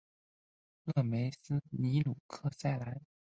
[0.87, 2.99] 勒梅斯尼鲁克塞兰。